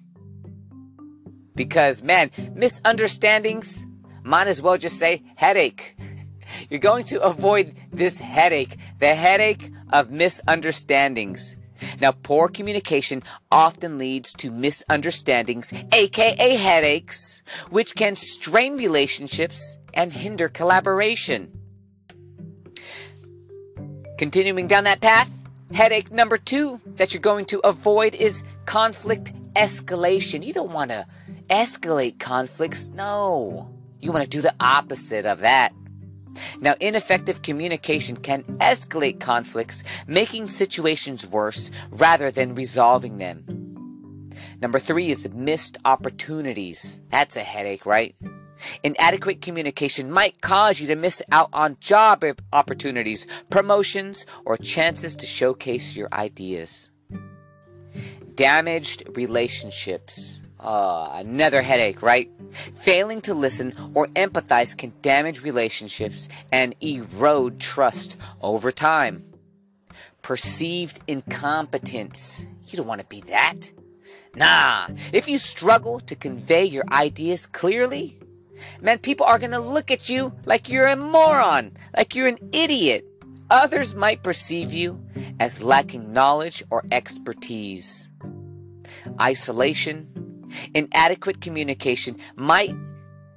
Because, 1.55 2.03
man, 2.03 2.29
misunderstandings, 2.53 3.85
might 4.23 4.47
as 4.47 4.61
well 4.61 4.77
just 4.77 4.99
say 4.99 5.23
headache. 5.35 5.97
You're 6.69 6.79
going 6.79 7.05
to 7.05 7.21
avoid 7.21 7.75
this 7.91 8.19
headache, 8.19 8.77
the 8.99 9.15
headache 9.15 9.71
of 9.91 10.11
misunderstandings. 10.11 11.55
Now, 12.01 12.11
poor 12.11 12.47
communication 12.47 13.23
often 13.51 13.97
leads 13.97 14.33
to 14.33 14.51
misunderstandings, 14.51 15.73
aka 15.91 16.55
headaches, 16.55 17.43
which 17.69 17.95
can 17.95 18.15
strain 18.15 18.77
relationships 18.77 19.77
and 19.93 20.11
hinder 20.11 20.49
collaboration. 20.49 21.51
Continuing 24.17 24.67
down 24.67 24.85
that 24.85 25.01
path, 25.01 25.29
headache 25.73 26.11
number 26.11 26.37
two 26.37 26.81
that 26.95 27.13
you're 27.13 27.21
going 27.21 27.45
to 27.45 27.59
avoid 27.59 28.15
is 28.15 28.43
conflict 28.65 29.33
escalation. 29.55 30.43
You 30.43 30.53
don't 30.53 30.71
want 30.71 30.89
to 30.91 31.05
escalate 31.49 32.19
conflicts, 32.19 32.87
no. 32.89 33.69
You 33.99 34.11
want 34.11 34.23
to 34.23 34.29
do 34.29 34.41
the 34.41 34.55
opposite 34.59 35.25
of 35.25 35.39
that. 35.39 35.73
Now, 36.59 36.75
ineffective 36.79 37.41
communication 37.41 38.17
can 38.17 38.43
escalate 38.59 39.19
conflicts, 39.19 39.83
making 40.07 40.47
situations 40.47 41.25
worse 41.27 41.71
rather 41.89 42.31
than 42.31 42.55
resolving 42.55 43.17
them. 43.17 43.45
Number 44.61 44.79
three 44.79 45.09
is 45.09 45.29
missed 45.33 45.77
opportunities. 45.85 46.99
That's 47.09 47.35
a 47.35 47.41
headache, 47.41 47.85
right? 47.85 48.15
Inadequate 48.83 49.41
communication 49.41 50.11
might 50.11 50.41
cause 50.41 50.79
you 50.79 50.87
to 50.87 50.95
miss 50.95 51.21
out 51.31 51.49
on 51.53 51.77
job 51.79 52.23
opportunities, 52.51 53.27
promotions, 53.49 54.25
or 54.45 54.57
chances 54.57 55.15
to 55.17 55.27
showcase 55.27 55.95
your 55.95 56.09
ideas. 56.11 56.89
Damaged 58.33 59.03
relationships. 59.15 60.39
Uh, 60.59 61.11
another 61.13 61.61
headache, 61.61 62.01
right? 62.01 62.31
Failing 62.51 63.21
to 63.21 63.33
listen 63.33 63.75
or 63.93 64.07
empathize 64.07 64.75
can 64.75 64.91
damage 65.01 65.43
relationships 65.43 66.29
and 66.51 66.75
erode 66.81 67.59
trust 67.59 68.17
over 68.41 68.71
time. 68.71 69.23
Perceived 70.23 70.99
incompetence. 71.07 72.45
You 72.67 72.77
don't 72.77 72.87
want 72.87 73.01
to 73.01 73.07
be 73.07 73.21
that. 73.21 73.69
Nah, 74.35 74.89
if 75.13 75.27
you 75.27 75.37
struggle 75.37 75.99
to 76.01 76.15
convey 76.15 76.65
your 76.65 76.83
ideas 76.91 77.45
clearly, 77.45 78.19
man, 78.81 78.99
people 78.99 79.25
are 79.25 79.39
going 79.39 79.51
to 79.51 79.59
look 79.59 79.89
at 79.89 80.09
you 80.09 80.33
like 80.45 80.69
you're 80.69 80.87
a 80.87 80.95
moron, 80.95 81.71
like 81.95 82.15
you're 82.15 82.27
an 82.27 82.37
idiot. 82.51 83.05
Others 83.49 83.95
might 83.95 84.23
perceive 84.23 84.73
you 84.73 85.01
as 85.39 85.63
lacking 85.63 86.11
knowledge 86.11 86.63
or 86.69 86.83
expertise. 86.91 88.09
Isolation, 89.21 90.26
inadequate 90.73 91.41
communication 91.41 92.17
might, 92.35 92.75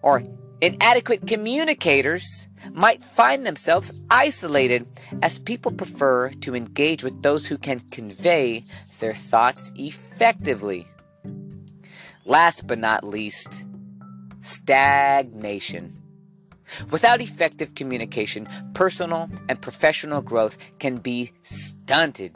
or 0.02 0.22
inadequate 0.60 1.26
communicators 1.26 2.46
might 2.72 3.02
find 3.02 3.46
themselves 3.46 3.92
isolated 4.10 4.86
as 5.22 5.38
people 5.38 5.72
prefer 5.72 6.30
to 6.30 6.54
engage 6.54 7.02
with 7.02 7.22
those 7.22 7.46
who 7.46 7.56
can 7.56 7.80
convey 7.90 8.64
their 8.98 9.14
thoughts 9.14 9.72
effectively. 9.76 10.86
Last 12.24 12.66
but 12.66 12.78
not 12.78 13.04
least, 13.04 13.64
stagnation. 14.42 15.94
Without 16.90 17.20
effective 17.20 17.74
communication, 17.74 18.48
personal 18.74 19.28
and 19.48 19.60
professional 19.60 20.22
growth 20.22 20.56
can 20.78 20.98
be 20.98 21.32
stunted 21.42 22.32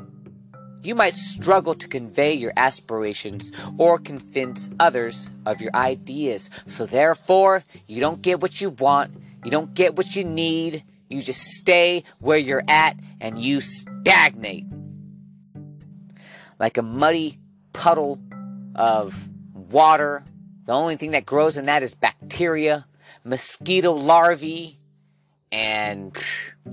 you 0.85 0.94
might 0.94 1.16
struggle 1.16 1.75
to 1.75 1.88
convey 1.88 2.35
your 2.35 2.53
aspirations 2.57 3.51
or 3.79 3.99
convince 3.99 4.70
others 4.79 5.31
of 5.47 5.61
your 5.61 5.75
ideas. 5.75 6.51
So, 6.66 6.85
therefore, 6.85 7.64
you 7.87 8.01
don't 8.01 8.20
get 8.23 8.40
what 8.40 8.61
you 8.61 8.70
want, 8.70 9.16
you 9.44 9.51
don't 9.51 9.75
get 9.75 9.97
what 9.97 10.14
you 10.14 10.25
need, 10.25 10.85
you 11.09 11.23
just 11.23 11.40
stay 11.40 12.05
where 12.18 12.38
you're 12.38 12.64
at 12.68 12.97
and 13.20 13.38
you 13.38 13.61
stagnate. 13.61 14.66
Like 16.61 16.77
a 16.77 16.83
muddy 16.83 17.38
puddle 17.73 18.20
of 18.75 19.29
water, 19.55 20.23
the 20.64 20.73
only 20.73 20.97
thing 20.97 21.12
that 21.12 21.27
grows 21.27 21.57
in 21.57 21.66
that 21.66 21.83
is 21.83 21.94
bacteria, 21.94 22.87
mosquito 23.25 23.92
larvae, 23.92 24.79
and 25.51 26.16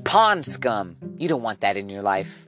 pond 0.03 0.45
scum. 0.45 0.97
You 1.17 1.29
don't 1.29 1.41
want 1.41 1.61
that 1.61 1.77
in 1.77 1.87
your 1.89 2.01
life. 2.01 2.47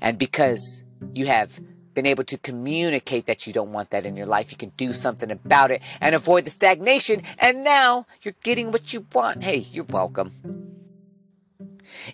And 0.00 0.18
because 0.18 0.84
you 1.12 1.26
have 1.26 1.60
been 1.94 2.06
able 2.06 2.24
to 2.24 2.38
communicate 2.38 3.26
that 3.26 3.46
you 3.46 3.52
don't 3.52 3.72
want 3.72 3.90
that 3.90 4.06
in 4.06 4.16
your 4.16 4.26
life, 4.26 4.50
you 4.50 4.56
can 4.56 4.72
do 4.76 4.92
something 4.92 5.30
about 5.30 5.70
it 5.70 5.82
and 6.00 6.14
avoid 6.14 6.44
the 6.44 6.50
stagnation. 6.50 7.22
And 7.38 7.64
now 7.64 8.06
you're 8.22 8.34
getting 8.42 8.70
what 8.70 8.92
you 8.92 9.06
want. 9.12 9.42
Hey, 9.42 9.58
you're 9.58 9.84
welcome. 9.84 10.32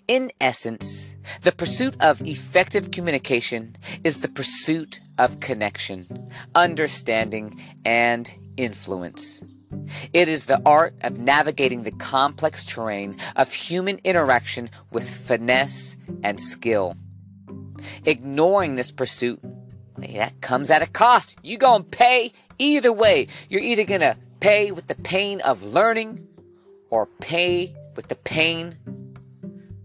In 0.09 0.33
essence, 0.41 1.15
the 1.43 1.53
pursuit 1.53 1.95
of 2.01 2.23
effective 2.23 2.91
communication 2.91 3.77
is 4.05 4.19
the 4.19 4.29
pursuit 4.29 5.01
of 5.19 5.41
connection, 5.41 6.31
understanding, 6.55 7.61
and 7.85 8.33
influence. 8.57 9.43
It 10.13 10.29
is 10.29 10.47
the 10.47 10.63
art 10.65 10.95
of 11.03 11.21
navigating 11.21 11.83
the 11.83 11.91
complex 11.91 12.65
terrain 12.65 13.17
of 13.37 13.53
human 13.53 14.01
interaction 14.05 14.71
with 14.91 15.09
finesse 15.09 15.97
and 16.23 16.41
skill. 16.41 16.97
Ignoring 18.05 18.77
this 18.77 18.91
pursuit, 18.91 19.41
that 19.99 20.41
comes 20.41 20.71
at 20.71 20.83
a 20.83 20.87
cost. 20.87 21.37
You 21.43 21.59
gonna 21.59 21.85
pay 21.85 22.33
either 22.59 22.93
way. 22.93 23.29
You're 23.49 23.63
either 23.63 23.85
gonna 23.85 24.17
pay 24.41 24.71
with 24.71 24.87
the 24.87 24.95
pain 24.95 25.41
of 25.41 25.63
learning 25.63 26.27
or 26.91 27.07
pay 27.21 27.75
with 27.95 28.09
the 28.09 28.15
pain 28.15 28.77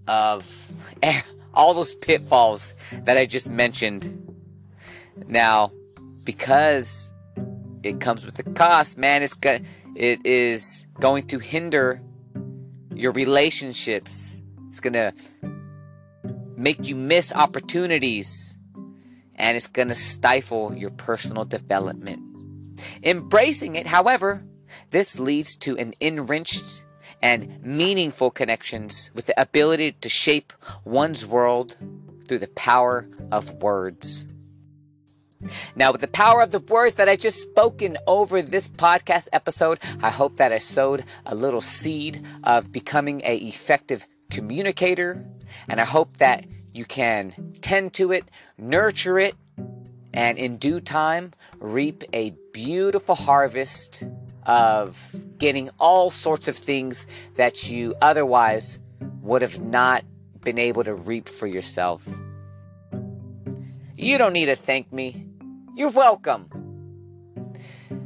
of 0.08 0.70
all 1.54 1.74
those 1.74 1.94
pitfalls 1.96 2.74
that 3.04 3.18
I 3.18 3.26
just 3.26 3.50
mentioned. 3.50 4.18
Now, 5.28 5.72
because 6.24 7.14
it 7.84 8.00
comes 8.00 8.26
with 8.26 8.38
a 8.40 8.44
cost, 8.44 8.98
man, 8.98 9.24
it's 9.24 9.34
go- 9.34 9.60
it 9.96 10.26
is 10.26 10.86
going 11.00 11.28
to 11.28 11.40
hinder 11.40 12.02
your 12.94 13.12
relationships. 13.12 14.42
It's 14.70 14.80
going 14.80 14.94
to 14.94 15.14
make 16.62 16.86
you 16.88 16.95
miss 16.95 17.34
opportunities 17.34 18.56
and 19.36 19.58
it's 19.58 19.67
going 19.67 19.88
to 19.88 19.95
stifle 19.95 20.76
your 20.76 20.91
personal 20.91 21.45
development. 21.45 22.21
Embracing 23.04 23.76
it, 23.76 23.88
however, 23.88 24.43
this 24.91 25.19
leads 25.19 25.56
to 25.56 25.78
an 25.78 25.93
enriched 26.00 26.86
and 27.21 27.63
meaningful 27.63 28.32
connections 28.32 29.10
with 29.13 29.26
the 29.26 29.41
ability 29.41 29.93
to 29.93 30.10
shape 30.10 30.54
one's 30.86 31.26
world 31.26 31.76
through 32.28 32.39
the 32.39 32.47
power 32.50 33.08
of 33.32 33.52
words. 33.63 34.26
Now, 35.76 35.91
with 35.91 36.02
the 36.02 36.08
power 36.08 36.41
of 36.41 36.52
the 36.52 36.60
words 36.60 36.95
that 36.95 37.10
I 37.10 37.15
just 37.15 37.41
spoken 37.41 37.97
over 38.06 38.41
this 38.41 38.67
podcast 38.69 39.28
episode, 39.34 39.80
I 40.02 40.12
hope 40.12 40.38
that 40.38 40.52
I 40.52 40.60
sowed 40.60 41.04
a 41.26 41.34
little 41.34 41.62
seed 41.62 42.24
of 42.43 42.71
becoming 42.71 43.21
a 43.26 43.38
effective 43.38 44.06
communicator, 44.30 45.26
and 45.68 45.80
I 45.80 45.86
hope 45.86 46.18
that 46.18 46.46
you 46.74 46.86
can 46.86 47.54
tend 47.62 47.94
to 47.94 48.12
it, 48.12 48.26
nurture 48.58 49.20
it, 49.20 49.36
and 50.14 50.38
in 50.38 50.58
due 50.58 50.80
time 50.80 51.34
reap 51.60 52.04
a 52.14 52.32
beautiful 52.54 53.16
harvest 53.16 54.04
of 54.46 55.16
getting 55.38 55.70
all 55.80 56.10
sorts 56.10 56.48
of 56.48 56.58
things 56.58 57.06
that 57.36 57.70
you 57.70 57.96
otherwise 58.02 58.80
would 59.22 59.42
have 59.42 59.62
not 59.62 60.04
been 60.42 60.58
able 60.58 60.84
to 60.84 60.94
reap 60.94 61.30
for 61.30 61.48
yourself. 61.48 62.08
You 63.96 64.18
don't 64.18 64.34
need 64.34 64.48
to 64.48 64.56
thank 64.56 64.92
me. 64.92 65.28
You're 65.76 65.90
welcome. 65.90 66.50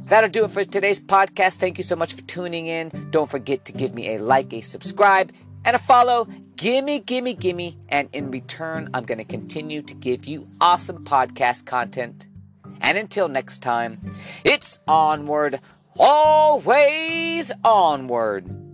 That'll 0.06 0.30
do 0.30 0.44
it 0.44 0.50
for 0.50 0.64
today's 0.64 1.02
podcast. 1.02 1.54
Thank 1.54 1.78
you 1.78 1.84
so 1.84 1.96
much 1.96 2.14
for 2.14 2.22
tuning 2.22 2.66
in. 2.66 3.08
Don't 3.10 3.28
forget 3.28 3.64
to 3.64 3.72
give 3.72 3.92
me 3.92 4.14
a 4.14 4.18
like, 4.18 4.52
a 4.52 4.60
subscribe, 4.60 5.32
and 5.66 5.76
a 5.76 5.78
follow. 5.78 6.26
Gimme, 6.56 7.00
gimme, 7.00 7.34
gimme. 7.34 7.76
And 7.90 8.08
in 8.14 8.30
return, 8.30 8.88
I'm 8.94 9.04
going 9.04 9.18
to 9.18 9.24
continue 9.24 9.82
to 9.82 9.94
give 9.94 10.24
you 10.24 10.46
awesome 10.62 11.04
podcast 11.04 11.66
content. 11.66 12.26
And 12.80 12.96
until 12.96 13.28
next 13.28 13.58
time, 13.58 14.00
it's 14.44 14.80
onward 14.88 15.60
always 15.98 17.52
onward. 17.64 18.65